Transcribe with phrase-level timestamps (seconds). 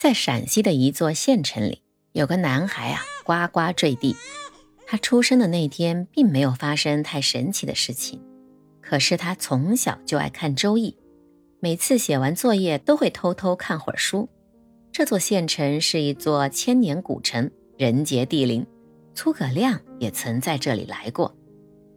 [0.00, 4.16] 在陕西的一座县城里，有个男孩啊，呱呱坠地。
[4.86, 8.18] 他出生的那天，并没有发生太神奇的事情。
[8.80, 10.92] 可是他从小就爱看《周易》，
[11.60, 14.26] 每次写完作业都会偷偷看会儿书。
[14.90, 18.66] 这座县城是一座千年古城，人杰地灵。
[19.12, 21.36] 诸葛亮也曾在这里来过，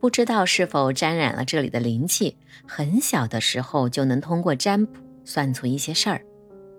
[0.00, 6.24] 不知道是否沾染了这里的灵气，很小的时候就能通过占卜算出一些事儿，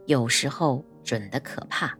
[0.07, 0.83] 有时候。
[1.03, 1.97] 准的可怕，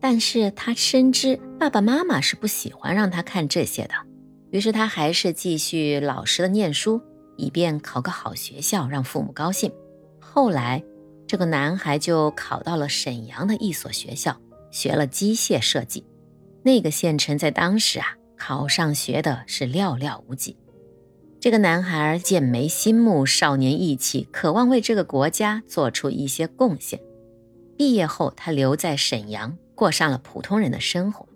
[0.00, 3.94] 但是他深知爸爸妈妈是不喜欢让他看这些的，
[4.50, 7.00] 于是他还是继续老实的念书，
[7.36, 9.72] 以便考个好学校，让父母高兴。
[10.20, 10.82] 后来，
[11.26, 14.40] 这个男孩就考到了沈阳的一所学校，
[14.70, 16.04] 学了机械设计。
[16.64, 20.56] 那个县城在当时啊，考上学的是寥寥无几。
[21.40, 27.00] 这个男孩剑眉星目，少年意气，渴望为这个国家做出一些贡献。
[27.82, 31.28] 毕业后，他留在沈阳，过上了普通人的生活。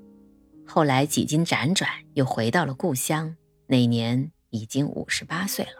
[0.65, 3.35] 后来几经辗转，又回到了故乡。
[3.67, 5.73] 那年已经五十八岁了。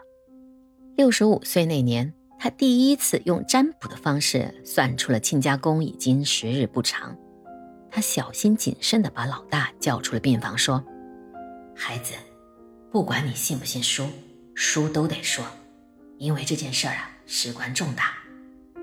[0.97, 7.17] 六十五岁那年，他第一次用占卜的方式算出了亲家公已经时日不长。
[7.89, 10.85] 他小心谨慎地把老大叫出了病房，说
[11.79, 12.15] ：“孩子，
[12.91, 14.09] 不管你信不信书，
[14.57, 15.47] 书都得说，
[16.19, 18.15] 因为这件事儿啊，事关重大。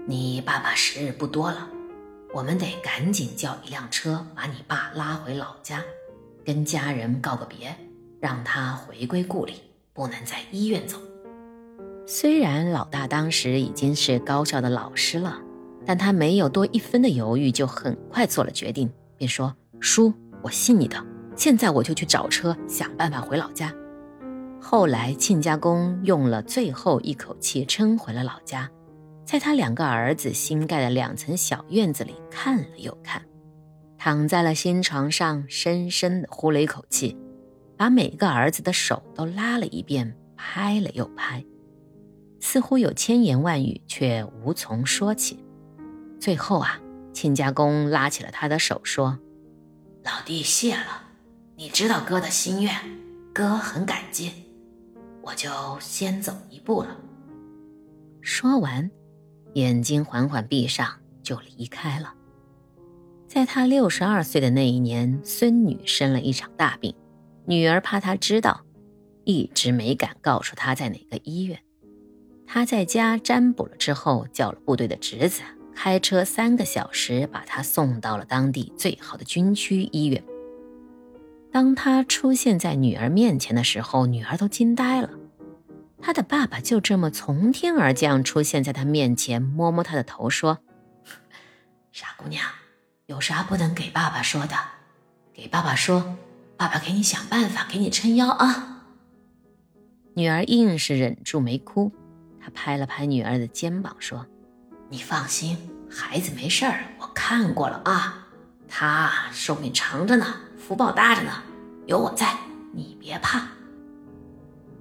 [0.07, 1.71] 你爸爸时日不多了。”
[2.33, 5.83] 我们得赶紧叫一辆车把你爸拉回老家，
[6.43, 7.75] 跟家人告个别，
[8.19, 9.61] 让他回归故里，
[9.93, 10.97] 不能在医院走。
[12.07, 15.39] 虽然老大当时已经是高校的老师了，
[15.85, 20.97] 但他没有多一分的犹豫，就很快做了决定，便说：“叔，我信你的，
[21.35, 23.71] 现在我就去找车，想办法回老家。”
[24.59, 28.67] 后来亲家公用了最后一口气撑回了老家。
[29.25, 33.23] 在他两个儿子新盖的两层小院子里看了又看，
[33.97, 37.17] 躺在了新床上，深深地呼了一口气，
[37.77, 41.43] 把每个儿子的手都拉了一遍，拍了又拍，
[42.41, 45.43] 似乎有千言万语，却无从说起。
[46.19, 46.79] 最后啊，
[47.13, 49.17] 亲家公拉起了他的手，说
[50.03, 51.03] ：“老弟谢了，
[51.55, 52.75] 你知道哥的心愿，
[53.33, 54.31] 哥很感激，
[55.21, 56.97] 我就先走一步了。”
[58.21, 58.91] 说完。
[59.53, 60.87] 眼睛缓缓闭上，
[61.21, 62.13] 就离开了。
[63.27, 66.93] 在他六十二岁的那一年，孙女生了一场大病，
[67.45, 68.61] 女儿怕他知道，
[69.23, 71.59] 一直没敢告诉他在哪个医院。
[72.45, 75.41] 他在家占卜了之后，叫了部队的侄子
[75.73, 80.23] 开车三个小时把他送到了当地最好的军区医院。
[81.51, 85.09] 当他出现在女儿面前的时候，女儿都惊呆了。
[86.05, 90.59] 他的爸爸就这么从天而降，出现在他面前，摸摸他的头，说
[91.93, 92.45] ：“傻姑娘，
[93.05, 94.55] 有啥不能给爸爸说的？
[95.33, 96.17] 给爸爸说，
[96.57, 98.83] 爸爸给你想办法，给你撑腰啊。”
[100.13, 101.89] 女儿硬是忍住没哭，
[102.41, 104.27] 她拍了拍女儿的肩膀，说
[104.91, 105.57] ：“你放心，
[105.89, 108.27] 孩子没事儿，我看过了啊，
[108.67, 111.31] 他寿命长着呢，福报大着呢，
[111.85, 112.35] 有我在，
[112.73, 113.47] 你别怕。”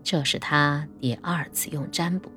[0.04, 2.30] 这是他第二次用占卜，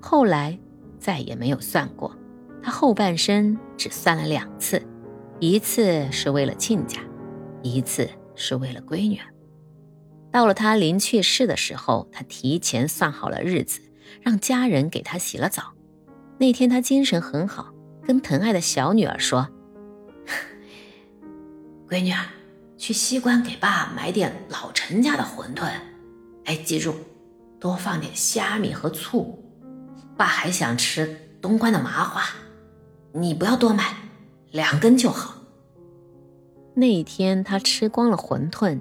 [0.00, 0.58] 后来
[0.98, 2.16] 再也没有算过。
[2.62, 4.82] 他后半生只算了两次，
[5.40, 7.00] 一次是为了亲家，
[7.62, 9.20] 一次是为了闺女。
[10.30, 13.80] 到了他临去世的时候，他提前算好了日子，
[14.20, 15.72] 让家人给他洗了澡。
[16.38, 17.72] 那天他精神很好，
[18.04, 19.48] 跟疼爱的小女儿说
[21.88, 22.24] ：“闺女儿，
[22.76, 25.68] 去西关给爸买点老陈家的馄饨。”
[26.48, 26.94] 哎，记住，
[27.60, 29.38] 多放点虾米和醋。
[30.16, 32.22] 爸还想吃东关的麻花，
[33.12, 33.94] 你不要多买，
[34.50, 35.34] 两根就好。
[36.74, 38.80] 那一天他吃光了馄饨，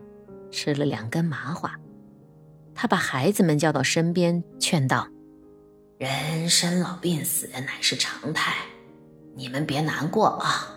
[0.50, 1.78] 吃了两根麻花。
[2.74, 5.06] 他把孩子们叫到身边，劝道
[6.00, 8.56] ：“人生老病死乃是常态，
[9.36, 10.70] 你们别难过啊。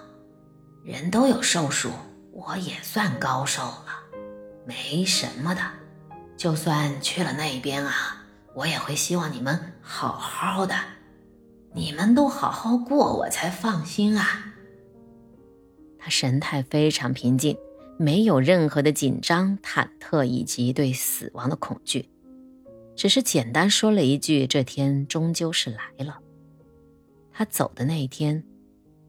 [0.82, 1.90] 人都有寿数，
[2.32, 3.86] 我也算高寿了，
[4.66, 5.60] 没什么的。”
[6.40, 10.74] 就算去了那边啊，我也会希望你们好好的，
[11.74, 14.54] 你们都好好过，我才放心啊。
[15.98, 17.58] 他神态非常平静，
[17.98, 22.08] 没有任何的紧张、忐忑以及对死亡的恐惧，
[22.96, 26.20] 只是简单说了一句：“这天终究是来了。”
[27.30, 28.42] 他走的那一天，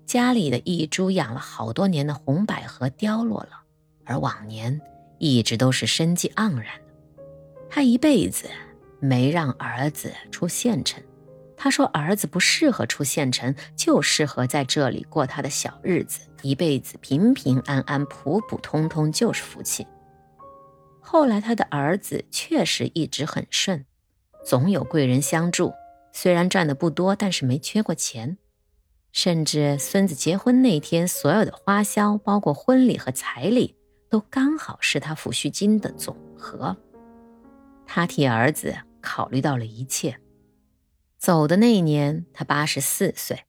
[0.05, 3.51] 家里的一株养了好多年的红百合凋落了，
[4.03, 4.81] 而往年
[5.17, 6.90] 一直都是生机盎然的。
[7.73, 8.49] 他一辈子
[8.99, 11.01] 没让儿子出县城，
[11.55, 19.87] 他说儿子不适合出县城，就适合在这里过他的小日子，一辈子平平安安、普普通通就是福气。
[20.99, 23.85] 后来他的儿子确实一直很顺，
[24.45, 25.71] 总有贵人相助，
[26.11, 28.37] 虽然赚的不多，但是没缺过钱。
[29.13, 33.77] 甚至孙子结婚那天，所有的花销，包括婚礼和彩礼，
[34.09, 36.75] 都刚好是他抚恤金的总和。
[37.93, 40.17] 他替儿子考虑到了一切。
[41.19, 43.43] 走的那年，他八十四岁，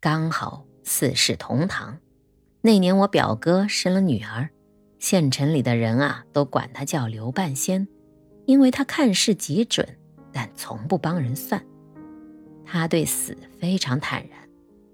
[0.00, 1.98] 刚好四世同堂。
[2.62, 4.48] 那年我表哥生了女儿，
[4.98, 7.86] 县城里的人啊，都管他叫刘半仙，
[8.46, 9.86] 因为他看事极准，
[10.32, 11.62] 但从不帮人算。
[12.64, 14.48] 他对死非常坦然。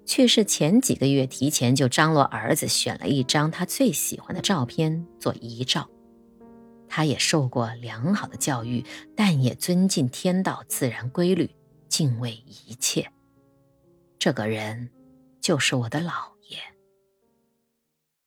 [0.04, 5.88] 去世前几个月，提前就张罗儿子选了一张他最喜欢的照片做遗照。
[6.90, 8.84] 他也受过良好的教育，
[9.16, 11.48] 但也尊敬天道自然规律，
[11.88, 13.10] 敬畏一切。
[14.18, 14.90] 这个人，
[15.40, 16.29] 就是我的老